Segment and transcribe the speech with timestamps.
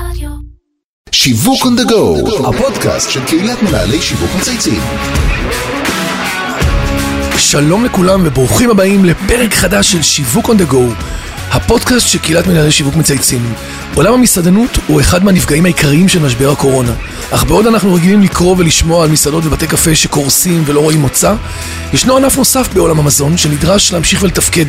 [0.00, 0.30] רדיו.
[1.12, 4.80] שיווק on the go, הפודקאסט של קהילת מנהלי שיווק מצייצים.
[7.38, 11.04] שלום לכולם וברוכים הבאים לפרק חדש של שיווק on the go,
[11.50, 13.54] הפודקאסט של קהילת מנהלי שיווק מצייצים.
[13.94, 16.92] עולם המסעדנות הוא אחד מהנפגעים העיקריים של משבר הקורונה.
[17.30, 21.34] אך בעוד אנחנו רגילים לקרוא ולשמוע על מסעדות ובתי קפה שקורסים ולא רואים מוצא,
[21.92, 24.66] ישנו ענף נוסף בעולם המזון שנדרש להמשיך ולתפקד,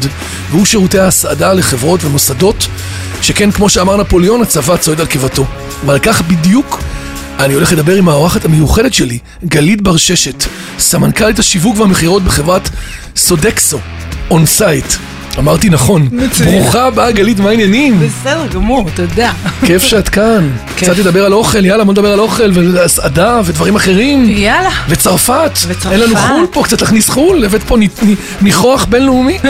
[0.49, 2.67] והוא שירותי ההסעדה לחברות ומוסדות,
[3.21, 5.45] שכן כמו שאמר נפוליאון, הצבא צועד על קיבתו.
[5.85, 6.81] ועל כך בדיוק
[7.39, 10.43] אני הולך לדבר עם האורחת המיוחדת שלי, גלית בר ששת,
[10.79, 12.69] סמנכ"לית השיווק והמכירות בחברת
[13.15, 13.79] סודקסו,
[14.31, 14.85] on site.
[15.39, 16.09] אמרתי נכון.
[16.43, 17.99] ברוכה הבאה, גלית, מה העניינים?
[17.99, 19.31] בסדר גמור, תודה.
[19.65, 20.49] כיף שאת כאן.
[20.75, 24.29] קצת נדבר על אוכל, יאללה, בוא נדבר על אוכל והסעדה ודברים אחרים.
[24.29, 24.69] יאללה.
[24.89, 25.51] וצרפת.
[25.67, 25.91] וצרפת.
[25.91, 27.77] אין לנו חו"ל פה, קצת להכניס חו"ל, הבאת פה
[28.41, 29.37] ניחוח בינלאומי.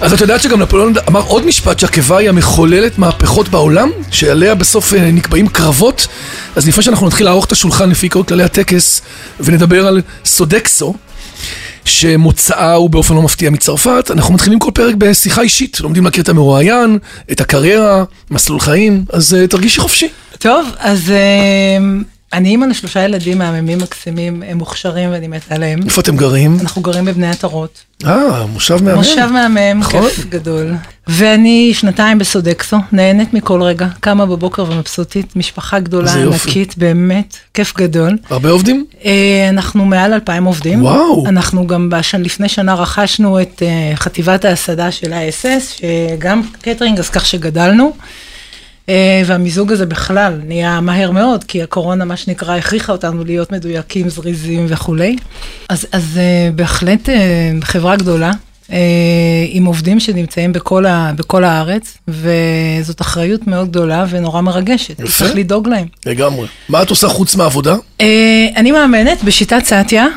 [0.00, 4.94] אז את יודעת שגם נפוליאון אמר עוד משפט שהקיבה היא המחוללת מהפכות בעולם, שעליה בסוף
[4.94, 6.06] אה, נקבעים קרבות.
[6.56, 9.02] אז לפני שאנחנו נתחיל לערוך את השולחן לפי כל כללי הטקס,
[9.40, 10.94] ונדבר על סודקסו,
[11.84, 16.28] שמוצאה הוא באופן לא מפתיע מצרפת, אנחנו מתחילים כל פרק בשיחה אישית, לומדים להכיר את
[16.28, 16.98] המרואיין,
[17.32, 20.08] את הקריירה, מסלול חיים, אז אה, תרגישי חופשי.
[20.38, 21.78] טוב, אז אה,
[22.32, 25.80] אני אימא לשלושה ילדים מהממים מקסימים, הם מוכשרים ואני מתה עליהם.
[25.84, 26.56] איפה אתם גרים?
[26.60, 27.82] אנחנו גרים בבני עטרות.
[28.06, 28.98] אה, מושב מהמם.
[28.98, 30.00] מושב מהמם, נכון.
[30.02, 30.74] כיף גדול.
[31.06, 36.12] ואני שנתיים בסודקסו, נהנית מכל רגע, קמה בבוקר ומבסוטית, משפחה גדולה.
[36.14, 38.18] ענקית, באמת, כיף גדול.
[38.30, 38.84] הרבה עובדים?
[39.04, 40.82] אה, אנחנו מעל אלפיים עובדים.
[40.82, 41.24] וואו.
[41.26, 47.26] אנחנו גם לפני שנה רכשנו את אה, חטיבת ההסעדה של ה-SS, שגם קטרינג, אז כך
[47.26, 47.92] שגדלנו.
[48.90, 54.08] אה, והמיזוג הזה בכלל נהיה מהר מאוד, כי הקורונה, מה שנקרא, הכריחה אותנו להיות מדויקים,
[54.08, 55.16] זריזים וכולי.
[55.68, 58.30] אז, אז אה, בהחלט אה, חברה גדולה.
[59.48, 65.00] עם עובדים שנמצאים בכל, ה, בכל הארץ, וזאת אחריות מאוד גדולה ונורא מרגשת.
[65.00, 65.18] יפה.
[65.18, 65.86] צריך לדאוג להם.
[66.06, 66.46] לגמרי.
[66.68, 67.76] מה את עושה חוץ מהעבודה?
[68.56, 70.08] אני מאמנת בשיטת סאטיה, אה,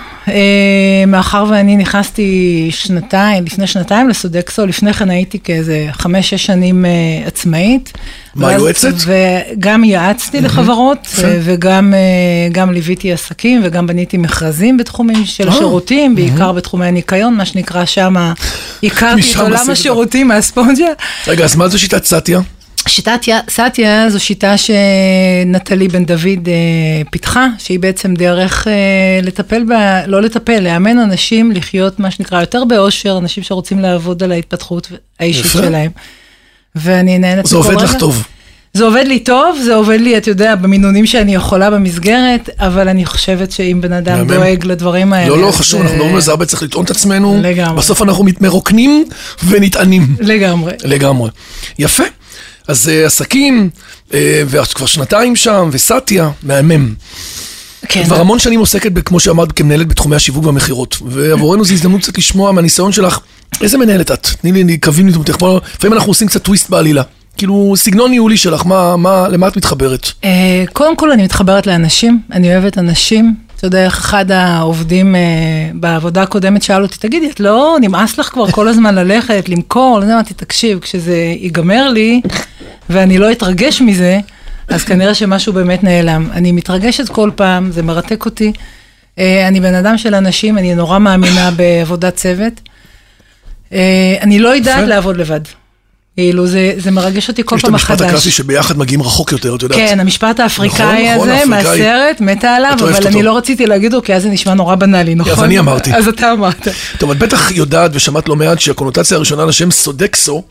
[1.07, 6.91] מאחר ואני נכנסתי שנתיים, לפני שנתיים לסודקסו, לפני כן הייתי כאיזה חמש-שש שנים אה,
[7.25, 7.93] עצמאית.
[8.35, 8.93] מה, יועצת?
[9.05, 11.07] וגם יעצתי לחברות.
[11.23, 16.85] אה, וגם אה, גם ליוויתי עסקים, וגם בניתי מכרזים בתחומים של אה, שירותים, בעיקר בתחומי
[16.85, 18.33] הניקיון, מה שנקרא שמה,
[18.83, 19.69] הכרתי את עולם.
[19.69, 20.87] השירותים מהספונג'ה.
[21.27, 22.39] רגע, אז מה זה שיטת סאטיה?
[22.87, 28.73] שיטת סאטיה זו שיטה שנטלי בן דוד אה, פיתחה, שהיא בעצם דרך אה,
[29.23, 29.73] לטפל, ב,
[30.07, 35.45] לא לטפל, לאמן אנשים לחיות מה שנקרא יותר באושר, אנשים שרוצים לעבוד על ההתפתחות האישית
[35.45, 35.59] יפה.
[35.59, 35.91] שלהם.
[36.75, 37.99] ואני נהנית זה עובד לך רגע.
[37.99, 38.23] טוב.
[38.73, 43.05] זה עובד לי טוב, זה עובד לי, אתה יודע, במינונים שאני יכולה במסגרת, אבל אני
[43.05, 44.33] חושבת שאם בן אדם מהמם.
[44.33, 45.29] דואג לדברים האלה...
[45.29, 47.39] לא, לא, חשוב, אה, אנחנו מדברים על זה הרבה, צריך לטעון את עצמנו.
[47.43, 47.77] לגמרי.
[47.77, 49.05] בסוף אנחנו מרוקנים
[49.47, 50.15] ונטענים.
[50.19, 50.73] לגמרי.
[50.83, 51.29] לגמרי.
[51.79, 52.03] יפה.
[52.67, 53.69] אז אה, עסקים,
[54.13, 56.93] אה, ואת כבר שנתיים שם, וסאטיה, מהמם.
[57.89, 58.03] כן.
[58.03, 60.97] כבר המון שנים עוסקת, כמו שאמרת, כמנהלת בתחומי השיווק והמכירות.
[61.05, 63.19] ועבורנו זו הזדמנות קצת לשמוע מהניסיון שלך,
[63.61, 64.27] איזה מנהלת את?
[64.41, 65.35] תני לי לי קווים לדמותך.
[65.75, 67.03] לפעמים אנחנו עושים קצת טוויסט בעלילה.
[67.37, 70.07] כאילו, סגנון ניהולי שלך, מה, מה, למה את מתחברת?
[70.23, 73.35] אה, קודם כל אני מתחברת לאנשים, אני אוהבת אנשים.
[73.57, 75.21] אתה יודע איך אחד העובדים אה,
[75.73, 79.99] בעבודה הקודמת שאל אותי, תגידי, את לא נמאס לך כבר כל הזמן ללכת, למכור?
[79.99, 82.21] לא אמרתי, תקשיב, כשזה ייגמר לי
[82.89, 84.19] ואני לא אתרגש מזה,
[84.67, 86.29] אז כנראה שמשהו באמת נעלם.
[86.31, 88.53] אני מתרגשת כל פעם, זה מרתק אותי.
[89.19, 92.61] אה, אני בן אדם של אנשים, אני נורא מאמינה בעבודת צוות.
[93.73, 94.87] אה, אני לא יודעת.
[94.87, 95.41] לעבוד לבד.
[96.17, 98.07] כאילו, זה, זה מרגש אותי כל יש את פעם המשפט מחדש.
[98.07, 99.79] הקלאסי שביחד מגיעים רחוק יותר, את יודעת.
[99.79, 101.63] כן, המשפט האפריקאי נכון, הזה האפריקאי.
[101.63, 103.07] מהסרט, מתה עליו, אבל אותו.
[103.07, 105.33] אני לא רציתי להגיד אותו, כי אז זה נשמע נורא בנאלי, נכון?
[105.33, 105.93] אז אני אמרתי.
[105.95, 106.67] אז אתה אמרת.
[106.97, 110.43] טוב, את בטח יודעת ושמעת לא מעט שהקונוטציה הראשונה לשם סודקסו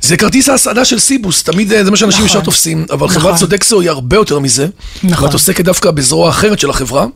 [0.00, 2.36] זה כרטיס ההסעדה של סיבוס, תמיד אה, זה מה שאנשים נכון.
[2.36, 3.20] ישר תופסים, אבל נכון.
[3.20, 4.66] חברת סודקסו היא הרבה יותר מזה,
[5.02, 5.24] נכון.
[5.24, 7.06] ואת עוסקת דווקא בזרוע אחרת של החברה.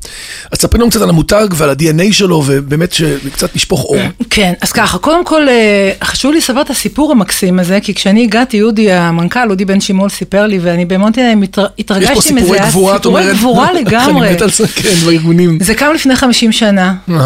[0.53, 3.97] אז ספרי לנו קצת על המותג ועל ה-DNA שלו, ובאמת שקצת נשפוך אור.
[4.31, 8.23] כן, אז ככה, קודם כל, אה, חשוב לי לספר את הסיפור המקסים הזה, כי כשאני
[8.23, 12.33] הגעתי, אודי המנכ"ל, אודי בן שימול סיפר לי, ואני באמת אה, מתר- יש פה התרגשתי
[12.33, 12.41] מזה.
[12.45, 13.23] סיפורי גבורה, את אומרת?
[13.23, 14.27] סיפורי גבורה לגמרי.
[14.29, 15.59] אני מת על זה, כן, בארגונים.
[15.61, 16.95] זה קם לפני 50 שנה.
[17.11, 17.25] אה,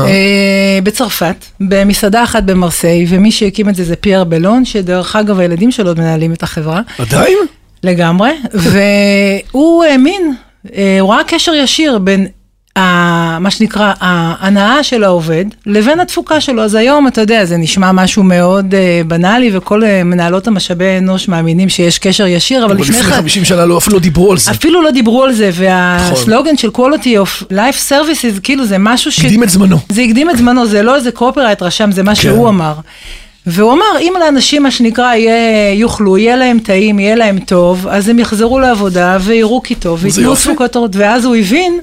[0.83, 5.95] בצרפת, במסעדה אחת במרסיי, ומי שהקים את זה זה פייר בלון, שדרך אגב הילדים שלו
[5.95, 6.81] מנהלים את החברה.
[6.99, 7.39] עדיין?
[7.85, 8.31] לגמרי,
[9.53, 10.35] והוא האמין,
[10.77, 12.27] אה, הוא ראה קשר ישיר בין
[13.41, 16.63] מה שנקרא ההנאה של העובד לבין התפוקה שלו.
[16.63, 21.29] אז היום, אתה יודע, זה נשמע משהו מאוד אה, בנאלי, וכל אה, מנהלות המשאבי אנוש
[21.29, 23.17] מאמינים שיש קשר ישיר, אבל אבל לפני לפני כן...
[23.17, 24.51] 50 שנה לא, אפילו לא דיברו על זה.
[24.51, 25.65] אפילו לא דיברו על זה, נכון.
[25.65, 29.19] והסלוגן של quality of life services, כאילו זה משהו ש...
[29.19, 29.79] הקדים את זמנו.
[29.89, 32.75] זה הקדים את זמנו, זה לא איזה קופרייט רשם, זה מה שהוא אמר.
[33.47, 38.09] והוא אמר, אם לאנשים, מה שנקרא, יהיה, יאכלו, יהיה להם טעים, יהיה להם טוב, אז
[38.09, 40.35] הם יחזרו לעבודה ויראו כי טוב, ויתנו.
[40.35, 41.79] תפוקות טובות, ואז הוא הבין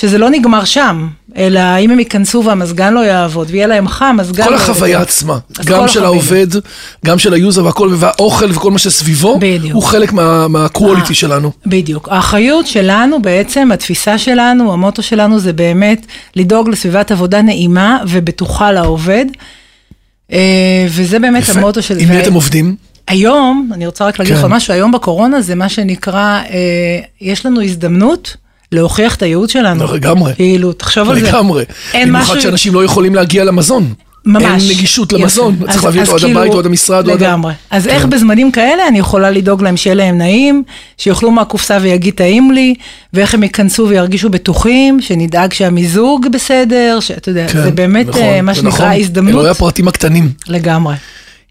[0.00, 4.32] שזה לא נגמר שם, אלא אם הם ייכנסו והמזגן לא יעבוד, ויהיה להם חם, אז
[4.32, 4.44] גם...
[4.44, 5.08] כל לא החוויה יעבוד.
[5.08, 6.04] עצמה, גם של.
[6.04, 6.46] העובד,
[7.06, 9.74] גם של ה user והכל, והאוכל וכל מה שסביבו, בדיוק.
[9.74, 11.14] הוא חלק מה- מה quality אה.
[11.14, 11.50] שלנו.
[11.66, 12.08] בדיוק.
[12.10, 16.06] האחריות שלנו בעצם, התפיסה שלנו, המוטו שלנו זה באמת
[16.36, 19.26] לדאוג לסביבת עבודה נעימה ובטוחה לעובד.
[20.32, 21.58] אה, וזה באמת יפה.
[21.58, 21.98] המוטו של...
[21.98, 22.76] עם מי אתם עובדים?
[23.08, 24.46] היום, אני רוצה רק להגיד לך כן.
[24.46, 28.36] משהו, היום בקורונה זה מה שנקרא, אה, יש לנו הזדמנות
[28.72, 29.94] להוכיח את הייעוד שלנו.
[29.94, 30.32] לגמרי.
[30.34, 31.28] כאילו, תחשוב על זה.
[31.28, 31.64] לגמרי.
[31.94, 32.42] אין במיוחד משהו...
[32.42, 33.92] שאנשים לא יכולים להגיע למזון.
[34.26, 34.42] ממש.
[34.44, 35.22] אין נגישות יפה.
[35.22, 37.08] למזון, אז- צריך להביא אותו עד כאילו, הבית או עד המשרד.
[37.08, 37.52] או עד ה- לגמרי.
[37.70, 38.10] אז איך כן.
[38.10, 40.62] בזמנים כאלה אני יכולה לדאוג להם שיהיה להם נעים,
[40.98, 42.74] שיאכלו מהקופסה ויגיד טעים לי,
[43.14, 48.42] ואיך הם ייכנסו וירגישו בטוחים, שנדאג שהמיזוג בסדר, שאתה יודע, כן, זה באמת נכון, אה,
[48.42, 49.00] מה זה שנקרא נכון.
[49.00, 50.30] הזדמנות אלוהי הפרטים הקטנים.
[50.48, 50.94] לגמרי.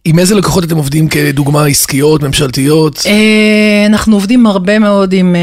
[0.05, 3.03] עם איזה לקוחות אתם עובדים כדוגמה עסקיות, ממשלתיות?
[3.05, 5.41] אה, אנחנו עובדים הרבה מאוד עם, אה,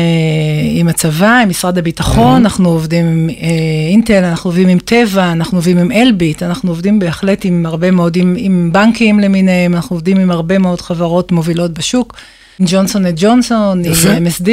[0.81, 3.47] עם הצבא, עם משרד הביטחון, אנחנו עובדים עם אה,
[3.91, 8.17] אינטל, אנחנו עובדים עם טבע, אנחנו עובדים עם אלביט, אנחנו עובדים בהחלט עם הרבה מאוד,
[8.17, 12.17] עם, עם בנקים למיניהם, אנחנו עובדים עם הרבה מאוד חברות מובילות בשוק.
[12.61, 13.83] ג'ונסון את ג'ונסון.
[13.85, 14.49] עם MSD,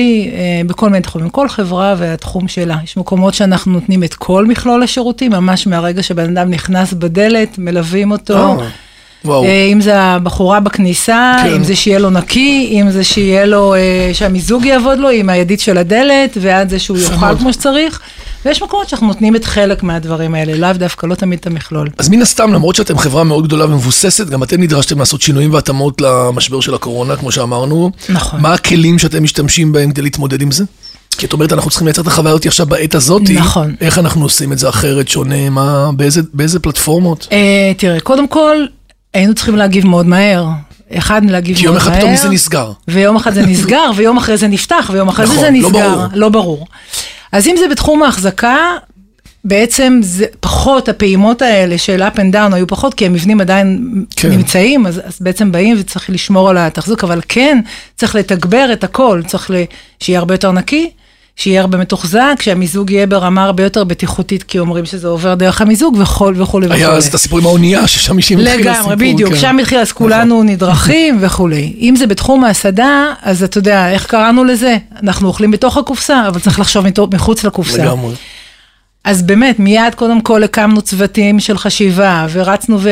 [0.67, 2.77] בכל מיני תחומים, כל חברה והתחום שלה.
[2.83, 8.11] יש מקומות שאנחנו נותנים את כל מכלול השירותים, ממש מהרגע שבן אדם נכנס בדלת, מלווים
[8.11, 8.59] אותו.
[8.61, 8.67] אה,
[9.25, 9.43] וואו.
[9.43, 11.53] אה, אם זה הבחורה בכניסה, כן.
[11.55, 15.59] אם זה שיהיה לו נקי, אם זה שיהיה לו, אה, שהמיזוג יעבוד לו עם הידית
[15.59, 17.37] של הדלת, ועד זה שהוא יאכל.
[17.37, 17.99] כמו שצריך.
[18.45, 21.89] ויש מקומות שאנחנו נותנים את חלק מהדברים האלה, לאו דווקא, לא תמיד את המכלול.
[21.97, 26.01] אז מן הסתם, למרות שאתם חברה מאוד גדולה ומבוססת, גם אתם נדרשתם לעשות שינויים והתאמות
[26.01, 27.91] למשבר של הקורונה, כמו שאמרנו.
[28.09, 28.41] נכון.
[28.41, 30.63] מה הכלים שאתם משתמשים בהם כדי להתמודד עם זה?
[31.17, 33.21] כי את אומרת, אנחנו צריכים לייצר את החוויה הזאת עכשיו בעת הזאת.
[33.29, 33.75] נכון.
[33.81, 37.27] איך אנחנו עושים את זה אחרת, שונה, מה, באיזה, באיזה פלטפורמות?
[37.31, 38.55] אה, תראה, קודם כל,
[39.13, 40.47] היינו צריכים להגיב מאוד מהר.
[40.97, 41.93] אחד, להגיב כי יום מאוד מהר.
[41.93, 42.71] אחד פתאום זה נסגר.
[42.87, 45.95] ויום אחד זה נסגר, ויום אחרי זה נפתח, ויום אחרי זה נכון, זה לא נסגר.
[45.95, 46.07] ברור.
[46.13, 46.67] לא ברור.
[47.31, 48.57] אז אם זה בתחום ההחזקה,
[49.45, 54.29] בעצם זה פחות, הפעימות האלה של up and down היו פחות, כי המבנים עדיין כן.
[54.29, 57.59] נמצאים, אז, אז בעצם באים וצריך לשמור על התחזוק, אבל כן,
[57.95, 59.51] צריך לתגבר את הכל, צריך.
[59.99, 60.89] שיהיה הרבה יותר נקי,
[61.35, 65.97] שיהיה הרבה מתוחזק, שהמיזוג יהיה ברמה הרבה יותר בטיחותית, כי אומרים שזה עובר דרך המיזוג
[65.99, 66.67] וכולי וכולי.
[66.73, 68.91] היה אז את הסיפור עם האונייה, ששם אישים התחיל הסיפור.
[68.91, 69.39] לגמרי, בדיוק, כן.
[69.39, 71.73] שם התחיל, אז כולנו נדרכים וכולי.
[71.79, 74.77] אם זה בתחום ההסעדה, אז אתה יודע, איך קראנו לזה?
[75.03, 77.83] אנחנו אוכלים בתוך הקופסה, אבל צריך לחשוב מחוץ לקופסה.
[77.83, 78.13] לגמרי.
[79.05, 82.89] אז באמת, מיד קודם כל הקמנו צוותים של חשיבה, ורצנו ו-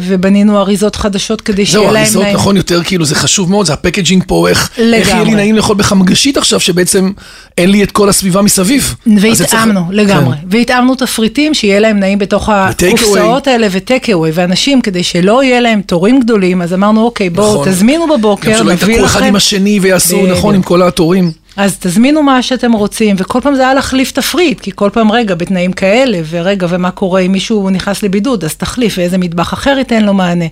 [0.00, 2.34] ובנינו אריזות חדשות כדי זהו, שיהיה להם אריזות, נעים.
[2.36, 5.34] נכון, יותר כאילו, זה חשוב מאוד, זה הפקג'ינג פה, איך איך יהיה לי.
[5.34, 7.12] נעים לאכול בחמגשית עכשיו, שבעצם
[7.58, 8.94] אין לי את כל הסביבה מסביב.
[9.06, 10.36] זה צריך- והתאמנו, לגמרי.
[10.36, 10.46] כן.
[10.50, 15.80] והתאמנו תפריטים שיהיה להם נעים בתוך הקופסאות האלה וטק אווי, ואנשים, כדי שלא יהיה להם
[15.86, 17.68] תורים גדולים, אז אמרנו, אוקיי, בואו, נכון.
[17.72, 19.28] תזמינו גם בבוקר, שלא נביא ייתקעו אחד לכם.
[19.28, 20.26] עם השני ויעשו.
[20.26, 21.43] נכון, עם כל התורים.
[21.56, 25.34] אז תזמינו מה שאתם רוצים, וכל פעם זה היה להחליף תפריט, כי כל פעם, רגע,
[25.34, 30.04] בתנאים כאלה, ורגע, ומה קורה אם מישהו נכנס לבידוד, אז תחליף, ואיזה מטבח אחר ייתן
[30.04, 30.44] לו מענה.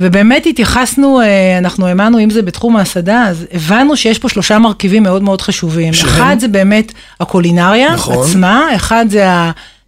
[0.00, 5.02] ובאמת התייחסנו, אה, אנחנו האמנו, אם זה בתחום ההסעדה, אז הבנו שיש פה שלושה מרכיבים
[5.02, 5.92] מאוד מאוד חשובים.
[5.92, 6.08] שהם?
[6.08, 8.24] אחד זה באמת הקולינריה נכון.
[8.24, 9.24] עצמה, אחד זה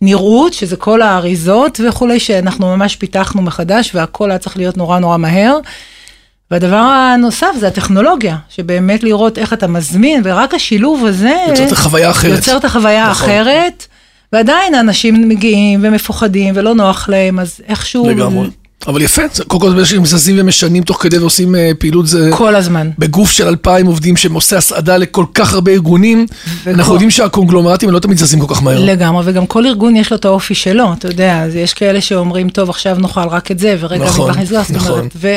[0.03, 5.17] הנראות, שזה כל האריזות וכולי, שאנחנו ממש פיתחנו מחדש, והכל היה צריך להיות נורא נורא
[5.17, 5.59] מהר.
[6.51, 11.37] והדבר הנוסף זה הטכנולוגיה, שבאמת לראות איך אתה מזמין, ורק השילוב הזה...
[11.49, 12.33] יוצר את החוויה האחרת.
[12.37, 13.31] יוצר את החוויה נכון.
[13.31, 13.87] האחרת,
[14.33, 18.11] ועדיין האנשים מגיעים ומפוחדים ולא נוח להם, אז איכשהו...
[18.11, 18.49] לגמרי.
[18.87, 22.55] אבל יפה, קודם כל זה שהם זזים ומשנים תוך כדי ועושים אה, פעילות, זה כל
[22.57, 22.91] הזמן.
[22.99, 26.27] בגוף של אלפיים עובדים שעושה הסעדה לכל כך הרבה ארגונים.
[26.61, 28.85] וכל- אנחנו יודעים שהקונגלומרטים לא תמיד זזים כל כך מהר.
[28.85, 32.49] לגמרי, וגם כל ארגון יש לו את האופי שלו, אתה יודע, אז יש כאלה שאומרים,
[32.49, 34.91] טוב, עכשיו נאכל רק את זה, ורגע נכון, המטבח נסגר, זאת נכון.
[34.93, 35.37] אומרת, ו...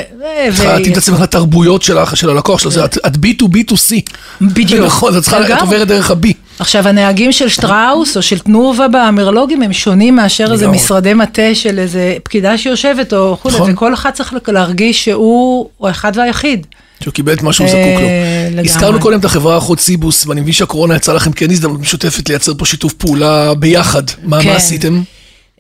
[0.55, 3.95] צריכה להתאים את עצמך לתרבויות שלך, של הלקוח זה את את B2B2C.
[4.41, 4.85] בדיוק.
[4.85, 5.61] נכון, את.
[5.61, 6.46] עוברת דרך ה-B.
[6.59, 10.67] עכשיו, הנהגים של שטראוס או של תנובה במרלוגים הם שונים מאשר איזה.
[10.67, 13.71] משרדי מטה של איזה פקידה שיושבת או כולי, נכון.
[13.71, 16.65] וכל אחד צריך להרגיש שהוא הוא האחד והיחיד.
[17.03, 18.07] שהוא קיבל את מה שהוא אה, זקוק לו.
[18.49, 18.69] לגמרי.
[18.69, 22.53] הזכרנו קודם את החברה האחות סיבוס, ואני מבין שהקורונה יצאה לכם כן הזדמנות משותפת לייצר
[22.57, 24.03] פה שיתוף פעולה ביחד.
[24.23, 24.49] מה כן.
[24.49, 25.01] מה עשיתם?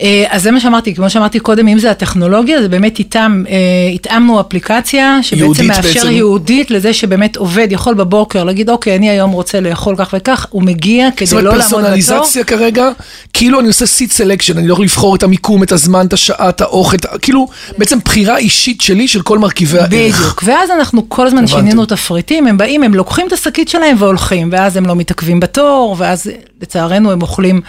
[0.01, 3.55] אה, אז זה מה שאמרתי, כמו שאמרתי קודם, אם זה הטכנולוגיה, זה באמת איתם, אה,
[3.93, 6.07] התאמנו אפליקציה שבעצם מאפשר בעצם.
[6.11, 10.63] ייעודית לזה שבאמת עובד יכול בבוקר להגיד, אוקיי, אני היום רוצה לאכול כך וכך, הוא
[10.63, 11.81] מגיע כדי זאת אומרת, לא לעמוד בתור.
[11.81, 12.89] פרסונליזציה כרגע,
[13.33, 16.49] כאילו אני עושה seat selection, אני לא יכול לבחור את המיקום, את הזמן, את השעה,
[16.49, 19.89] את האוכל, את כאילו, בעצם בחירה אישית שלי של כל מרכיבי הערך.
[19.89, 21.47] בדיוק, ואז אנחנו כל הזמן.
[21.47, 25.95] שינינו תפריטים, הם באים, הם לוקחים את השקית שלהם והולכים, ואז הם לא מתעכבים בתור,
[25.99, 27.61] ואז לצערנו הם אוכלים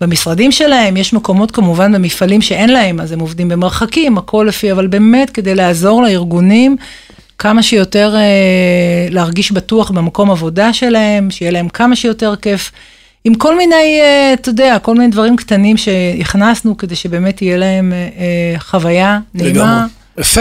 [0.00, 4.86] במשרדים שלהם, יש מקומות כמובן במפעלים שאין להם, אז הם עובדים במרחקים, הכל לפי, אבל
[4.86, 6.76] באמת כדי לעזור לארגונים
[7.38, 12.72] כמה שיותר אה, להרגיש בטוח במקום עבודה שלהם, שיהיה להם כמה שיותר כיף,
[13.26, 17.92] עם כל מיני, אה, אתה יודע, כל מיני דברים קטנים שהכנסנו כדי שבאמת תהיה להם
[17.92, 19.50] אה, אה, חוויה נעימה.
[19.50, 19.88] לגמרי.
[20.18, 20.40] יפה.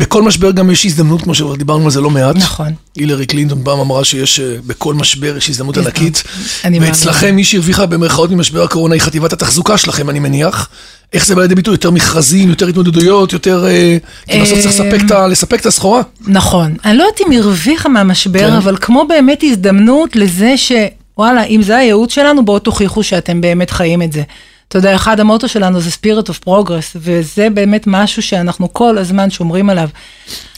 [0.00, 2.36] בכל משבר גם יש הזדמנות, כמו שכבר דיברנו על זה לא מעט.
[2.36, 2.72] נכון.
[2.96, 5.76] הילרי קלינטון פעם אמרה שיש, אה, בכל משבר יש הזדמנות.
[5.78, 6.22] ענקית.
[6.64, 6.96] אני מאמינה.
[6.96, 10.68] ואצלכם מי שהרוויחה במרכאות ממשבר הקורונה היא חטיבת התחזוקה שלכם, אני מניח.
[11.12, 11.74] איך זה בא לידי ביטוי?
[11.74, 13.66] יותר מכרזים, יותר התמודדויות, יותר...
[13.66, 16.02] אה, כי בסוף צריך לספק את ה- לספק את הסחורה.
[16.26, 16.74] נכון.
[16.84, 18.52] אני לא יודעת אם הרוויחה מהמשבר, כן.
[18.52, 20.72] אבל כמו באמת הזדמנות לזה ש...
[21.18, 24.22] וואלה, אם זה הייעוד שלנו, בואו תוכיחו שאתם באמת חיים את זה.
[24.70, 29.30] אתה יודע, אחד המוטו שלנו זה spirit of progress, וזה באמת משהו שאנחנו כל הזמן
[29.30, 29.88] שומרים עליו.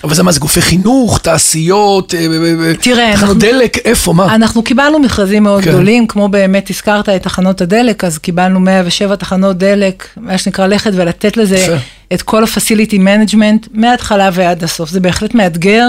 [0.05, 4.13] אבל זה מה, זה גופי חינוך, תעשיות, אה, אה, אה, תראה, תחנות אנחנו- דלק, איפה,
[4.13, 4.35] מה?
[4.35, 5.71] אנחנו קיבלנו מכרזים מאוד כן.
[5.71, 10.91] גדולים, כמו באמת הזכרת את תחנות הדלק, אז קיבלנו 107 תחנות דלק, מה שנקרא לכת
[10.95, 11.73] ולתת לזה יפה.
[12.13, 14.91] את כל ה-facility management מההתחלה ועד הסוף.
[14.91, 15.87] זה בהחלט מאתגר,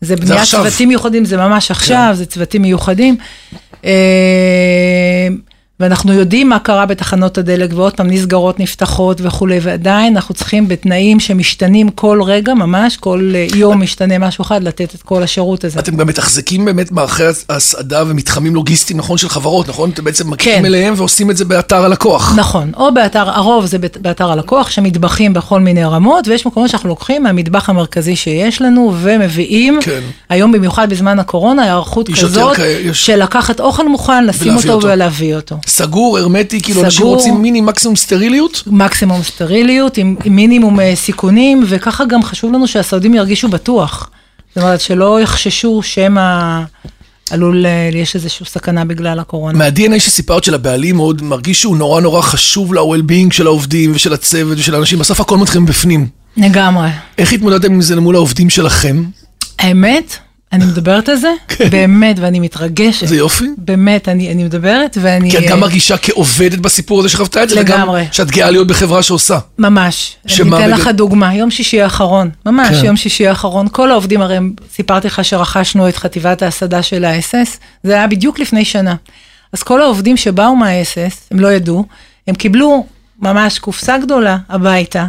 [0.00, 0.38] זה בניית.
[0.38, 0.44] כן.
[0.44, 3.16] צוותים מיוחדים, זה ממש עכשיו, זה צוותים מיוחדים.
[5.80, 11.20] ואנחנו יודעים מה קרה בתחנות הדלק, ועוד פעם נסגרות, נפתחות וכולי, ועדיין אנחנו צריכים בתנאים
[11.20, 15.78] שמשתנים כל רגע, ממש, כל אה, יום משתנה משהו אחד, לתת את כל השירות הזה.
[15.80, 19.90] אתם גם מתחזקים באמת מערכי הסעדה ומתחמים לוגיסטיים, נכון, של חברות, נכון?
[19.90, 20.64] אתם בעצם מגיעים כן.
[20.64, 22.34] אליהם ועושים את זה באתר הלקוח.
[22.36, 26.88] נכון, או באתר, הרוב זה באת- באתר הלקוח, שמטבחים בכל מיני רמות, ויש מקומות שאנחנו
[26.88, 30.00] לוקחים מהמטבח המרכזי שיש לנו, ומביאים, כן.
[30.28, 34.80] היום במיוחד בזמן הקורונה, היערכות כזאת, כאלה, יש- של לקחת אוכל מוכן, לשים אותו.
[34.86, 35.56] ולהביא אותו.
[35.70, 37.06] סגור, הרמטי, כאילו אנשים.
[37.06, 38.62] רוצים מיני מקסימום סטריליות?
[38.66, 44.10] מקסימום סטריליות, עם, עם מינימום אה, סיכונים, וככה גם חשוב לנו שהסעודים ירגישו בטוח.
[44.54, 46.60] זאת אומרת, שלא יחששו שמא
[47.30, 49.58] עלול, אה, יש איזושהי סכנה בגלל הקורונה.
[49.58, 54.58] מה-DNA שסיפרת של הבעלים מאוד מרגיש שהוא נורא נורא חשוב ל-well-being של העובדים ושל הצוות
[54.58, 56.06] ושל האנשים, בסוף הכל מתחיל בפנים.
[56.36, 56.88] לגמרי.
[57.18, 59.04] איך התמודדתם עם זה למול העובדים שלכם?
[59.58, 60.16] האמת,
[60.52, 61.32] אני מדברת על זה,
[61.70, 63.02] באמת, ואני מתרגשת.
[63.02, 63.44] איזה יופי.
[63.58, 65.30] באמת, אני, אני מדברת ואני...
[65.30, 68.02] כי את גם אה, מרגישה כעובדת בסיפור הזה שחוותה את זה, לגמרי.
[68.02, 69.38] וגם שאת גאה להיות בחברה שעושה.
[69.58, 70.16] ממש.
[70.40, 70.70] אני אתן?
[70.70, 72.84] לך דוגמה, יום שישי האחרון, ממש כן.
[72.84, 74.38] יום שישי האחרון, כל העובדים, הרי
[74.72, 78.94] סיפרתי לך שרכשנו את חטיבת ההסעדה של ה-SS, זה היה בדיוק לפני שנה.
[79.52, 81.84] אז כל העובדים שבאו מה-SS, הם לא ידעו,
[82.26, 82.86] הם קיבלו
[83.22, 85.06] ממש קופסה גדולה הביתה,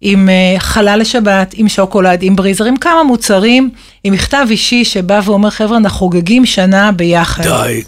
[0.00, 3.70] עם אה, חלה לשבת, עם שוקולד, עם בריזר, עם כמה מוצרים,
[4.04, 7.42] עם מכתב אישי שבא ואומר, חבר'ה, אנחנו חוגגים שנה ביחד.
[7.42, 7.82] די.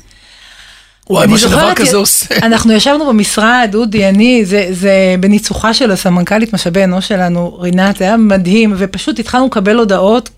[1.11, 2.35] וואי, מה שדבר כזה עושה.
[2.47, 8.05] אנחנו ישבנו במשרד, אודי, אני, זה, זה בניצוחה של הסמנכ"לית משאבי אנוש שלנו, רינת, זה
[8.05, 10.31] היה מדהים, ופשוט התחלנו לקבל הודעות.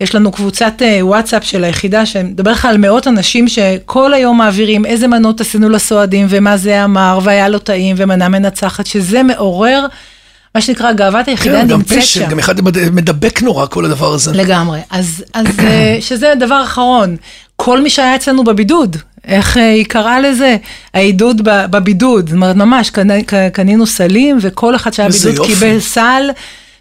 [0.00, 4.86] יש לנו קבוצת אה, וואטסאפ של היחידה, שמדבר לך על מאות אנשים שכל היום מעבירים
[4.86, 9.86] איזה מנות עשינו לסועדים, ומה זה אמר, והיה לו טעים, ומנה מנצחת, שזה מעורר,
[10.54, 12.28] מה שנקרא, גאוות היחידה כן, גם נמצאת פשן, שם.
[12.30, 14.32] גם אחד מד- מדבק נורא, כל הדבר הזה.
[14.32, 14.80] לגמרי.
[14.90, 17.16] אז, אז אה, שזה הדבר האחרון.
[17.56, 20.56] כל מי שהיה אצלנו בבידוד, איך אה, היא קראה לזה?
[20.94, 22.26] העידוד בבידוד.
[22.28, 22.90] זאת אומרת, ממש,
[23.52, 25.46] קנינו סלים, וכל אחד שהיה בבידוד.
[25.46, 26.22] קיבל סל.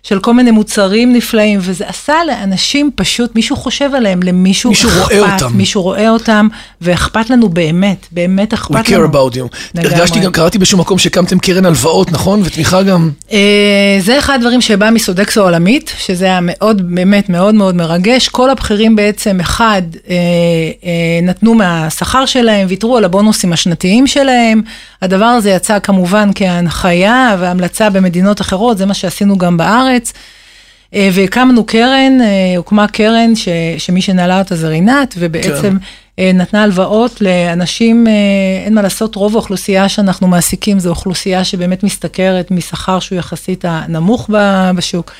[0.10, 5.02] של כל מיני מוצרים נפלאים, וזה עשה לאנשים פשוט, מישהו חושב עליהם, למישהו מישהו אכפת,
[5.02, 5.58] רואה אותם.
[5.58, 6.48] מישהו רואה אותם,
[6.82, 9.06] ואכפת לנו באמת, באמת We אכפת care לנו.
[9.06, 9.58] about you.
[9.76, 9.96] לגמרי.
[9.96, 12.42] הרגשתי גם, קראתי באיזשהו מקום שהקמתם קרן הלוואות, נכון?
[12.44, 13.10] ותמיכה גם.
[13.32, 18.28] אה, זה אחד הדברים שבא מסודקסו עולמית, שזה היה מאוד, באמת מאוד מאוד מרגש.
[18.28, 20.16] כל הבכירים בעצם, אחד, אה,
[20.84, 24.62] אה, נתנו מהשכר שלהם, ויתרו על הבונוסים השנתיים שלהם.
[25.02, 29.97] הדבר הזה יצא כמובן כהנחיה והמלצה במדינות אחרות, זה מה שעשינו גם בארץ.
[30.94, 35.77] אה, והקמנו קרן, אה, הוקמה קרן ש, שמי שנעלה אותה זה רינת, ובעצם
[36.18, 36.38] כן.
[36.38, 38.13] נתנה הלוואות לאנשים, אה,
[38.66, 44.30] אין מה לעשות, רוב האוכלוסייה שאנחנו מעסיקים זו אוכלוסייה שבאמת משתכרת משכר שהוא יחסית הנמוך
[44.75, 45.12] בשוק.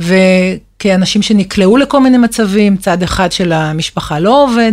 [0.00, 4.72] וכאנשים שנקלעו לכל מיני מצבים, צד אחד של המשפחה לא עובד,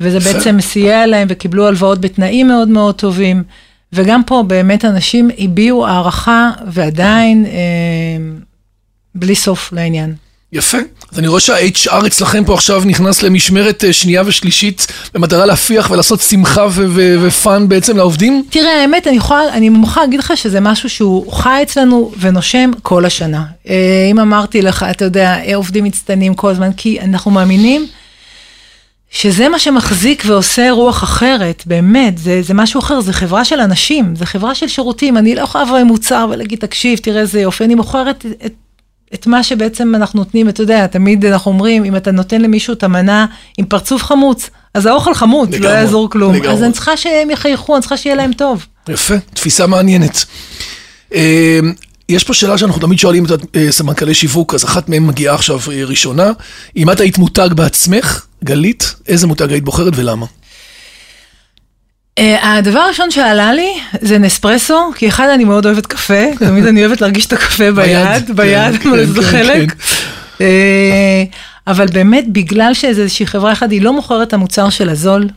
[0.00, 0.20] וזה.
[0.20, 3.42] בעצם סייע להם וקיבלו הלוואות בתנאים מאוד מאוד טובים.
[3.92, 7.52] וגם פה באמת אנשים הביעו הערכה ועדיין אה,
[9.18, 10.14] בלי סוף לעניין.
[10.52, 10.78] יפה.
[11.12, 16.20] אז אני רואה שה-HR אצלכם פה עכשיו נכנס למשמרת אה, שנייה ושלישית במטרה להפיח ולעשות
[16.20, 16.66] שמחה
[17.22, 18.44] ופאן בעצם לעובדים.
[18.50, 23.04] תראה, האמת, אני יכולה, אני מוכרחה להגיד לך שזה משהו שהוא חי אצלנו ונושם כל
[23.04, 23.44] השנה.
[23.68, 27.86] אה, אם אמרתי לך, אתה יודע, אה, עובדים מצטיינים כל הזמן, כי אנחנו מאמינים
[29.10, 34.16] שזה מה שמחזיק ועושה רוח אחרת, באמת, זה, זה משהו אחר, זה חברה של אנשים,
[34.16, 37.64] זה חברה של שירותים, אני לא יכולה לבוא עם מוצר ולהגיד, תקשיב, תראה איזה יופי,
[37.64, 38.52] אני מוכרת את,
[39.14, 42.82] את, מה שבעצם אנחנו נותנים, אתה יודע, תמיד אנחנו אומרים, אם אתה נותן למישהו את
[42.82, 43.26] המנה
[43.58, 46.34] עם פרצוף חמוץ, אז האוכל חמוד, לא יעזור כלום.
[46.34, 46.52] לגמרי.
[46.52, 48.66] אז אני צריכה שהם יחייכו, אני צריכה שיהיה להם טוב.
[48.88, 50.24] יפה, תפיסה מעניינת.
[51.14, 51.60] אה,
[52.08, 55.60] יש פה שאלה שאנחנו תמיד שואלים את אה, סמנכ"לי שיווק, אז אחת מהן מגיעה עכשיו
[55.72, 56.32] אה, ראשונה.
[56.76, 60.26] אם את היית מותג בעצמך, גלית, איזה מותג היית בוחרת ולמה?
[62.18, 66.86] אה, הדבר הראשון שעלה לי זה נספרסו, כי אחד אני מאוד אוהבת קפה, תמיד אני
[66.86, 69.72] אוהבת להרגיש את הקפה ביד, כן, ביד, כן, אבל זה כן, חלק.
[69.72, 70.44] כן.
[70.44, 71.24] אה,
[71.66, 75.28] אבל באמת, בגלל שאיזושהי חברה אחת, היא לא מוכרת את המוצר של הזול,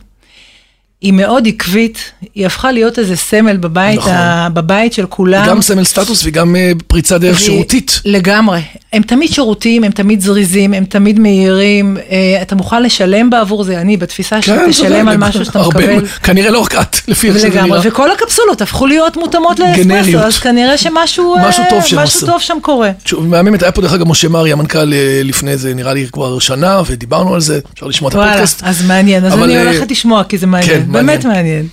[1.02, 1.98] היא מאוד עקבית,
[2.34, 4.12] היא הפכה להיות איזה סמל בבית, נכון.
[4.12, 5.46] ה- בבית של כולם.
[5.46, 8.00] גם סמל סטטוס וגם אה, פריצת דרך והיא- שירותית.
[8.04, 8.60] לגמרי.
[8.92, 13.80] הם תמיד שירותיים, הם תמיד זריזים, הם תמיד מהירים, אה, אתה מוכן לשלם בעבור זה,
[13.80, 16.06] אני בתפיסה כן, שתשלם על משהו שאתה הרבה- מקבל.
[16.22, 17.80] כנראה לא רק את, לפי איך שזה לגמרי, נראה.
[17.84, 19.58] וכל הקפסולות הפכו להיות מותאמות.
[19.58, 22.26] לאספרסו, אז כנראה שמשהו אה, משהו טוב שהם משהו.
[22.26, 22.90] טוב שם קורה.
[23.18, 26.82] מהממת, היה פה דרך אגב משה מרי, המנכ"ל אה, לפני איזה, נראה לי כבר שנה,
[26.86, 28.60] ודיברנו על זה, אפשר לשמוע את הפודקאסט.
[28.64, 31.66] אז מעניין, אז אבל, אני אה, הולכת לשמוע, כי זה כן, מעניין, באמת מעניין.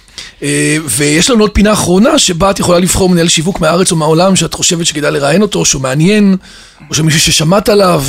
[0.44, 4.36] אה, ויש לנו עוד פינה אחרונה, שבה את יכולה לבחור מנהל שיווק מהארץ או מהעולם,
[4.36, 6.36] שאת חושבת שכדאי לראיין אותו, שהוא מעניין,
[6.90, 8.04] או שמישהו ששמעת עליו,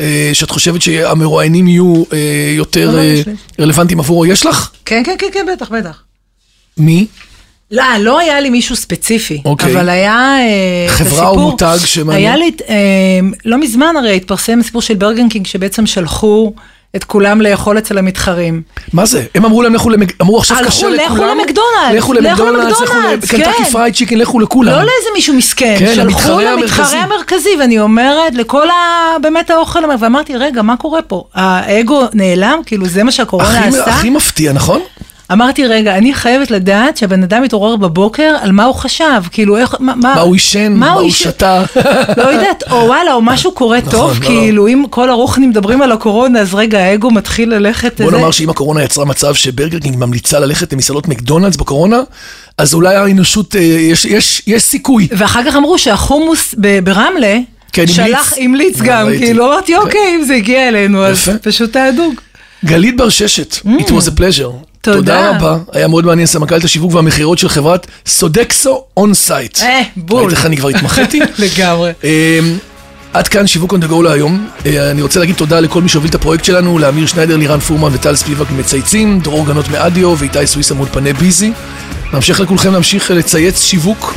[0.00, 2.18] אה, שאת חושבת שהמרואיינים יהיו אה,
[2.56, 3.22] יותר לא, לי.
[3.60, 4.26] רלוונטיים עבורו.
[4.26, 4.70] יש לך?
[4.84, 6.02] כן, כן, כן, כן, בטח, בטח.
[6.78, 7.06] מי?
[7.70, 9.72] לא, לא היה לי מישהו ספציפי, אוקיי.
[9.72, 12.24] אבל היה אה, את חברה או הסיפור- מותג שמעניין?
[12.26, 12.50] היה לי,
[13.44, 16.52] לא מזמן הרי התפרסם הסיפור של ברגר קינג, שבעצם שלחו
[16.96, 18.62] את כולם לאכול אצל המתחרים.
[18.92, 19.24] מה זה?
[19.34, 20.12] הם אמרו להם, לכו למק...
[20.22, 21.38] אמרו עכשיו קשה לכו לכולם.
[21.38, 23.70] למקדונלדס, לכו לכו למקדונלדס, לכו למקדונלדס, לקנטקי כן.
[23.70, 24.72] פרייד צ'יקן, לכו לכולם.
[24.72, 26.96] לא לאיזה מישהו מסכן, כן, שלחו למתחרה למתחרה המרכזי.
[26.96, 28.74] המרכזי, ואני אומרת, לכל ה...
[29.22, 31.24] באמת האוכל, ואמרתי, רגע, מה קורה פה?
[31.34, 32.60] האגו נעלם?
[32.66, 33.90] כאילו, זה מה שהקורונה עשתה?
[33.90, 34.80] הכי מפתיע, נכון?
[35.32, 39.74] אמרתי, רגע, אני חייבת לדעת שהבן אדם מתעורר בבוקר, על מה הוא חשב, כאילו, איך,
[39.80, 39.94] מה...
[39.94, 41.10] מה הוא עישן, מה הוא?
[41.10, 41.62] שתה.
[42.16, 44.26] לא יודעת, או וואלה, או משהו קורה נכון, טוב, לא.
[44.26, 48.00] כאילו, אם כל הרוחני מדברים על הקורונה, אז רגע, האגו מתחיל ללכת...
[48.00, 48.12] בוא.
[48.12, 52.00] נאמר שאם הקורונה יצרה מצב שברגר קינג ממליצה ללכת למסעדות מקדונלדס בקורונה,
[52.58, 55.08] אז אולי האנושות, אה, יש- סיכוי.
[55.16, 57.38] ואחר כך אמרו שהחומוס ברמלה,
[57.72, 58.44] כן, שלח, המליץ.
[58.44, 59.08] המליץ אה, גם.
[59.18, 61.28] כאילו, אמרתי, אוקיי, אם זה הגיע אלינו, אז.
[61.42, 62.14] פשוט תענוג.
[62.64, 64.71] גלית בר ששת, it was a pleasure.
[64.82, 64.98] תודה.
[64.98, 69.58] תודה רבה, היה מאוד מעניין, סמנכ"לית השיווק והמכירות של חברת Sodexo On Site.
[69.62, 70.18] אה, בול.
[70.22, 71.20] ראית איך אני כבר התמחיתי?
[71.44, 71.92] לגמרי.
[72.04, 72.58] אמ,
[73.12, 74.48] עד כאן שיווק on the go להיום.
[74.66, 78.16] אני רוצה להגיד תודה לכל מי שהוביל את הפרויקט שלנו, לאמיר שניידר, לירן פורמן וטל
[78.16, 81.52] ספיבק מצייצים, דרור גנות מאדיו ואיתי סוויסה מאולפני ביזי.
[82.12, 84.14] נמשיך לכולכם להמשיך לצייץ שיווק.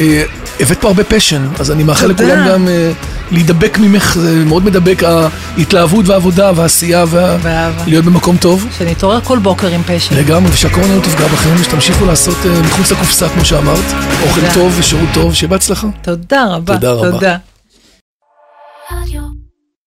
[0.00, 0.22] אה,
[0.60, 2.06] הבאת פה הרבה פשן, אז אני מאחל.
[2.06, 2.92] לכולם גם אה,
[3.30, 7.36] להידבק ממך, זה מאוד מדבק ההתלהבות והעבודה והעשייה וה...
[7.42, 7.84] ואהבה.
[7.86, 8.66] להיות במקום טוב.
[8.78, 10.16] שנתעורר כל בוקר עם פשן.
[10.16, 13.84] לגמרי, ושהקורונה לא תפגע בכם, ושתמשיכו לעשות אה, מחוץ לקופסה, כמו שאמרת.
[14.22, 14.40] אוכל.
[14.54, 15.86] טוב ושירות טוב, שיהיה בהצלחה.
[16.02, 16.74] תודה רבה.
[16.74, 17.36] תודה רבה.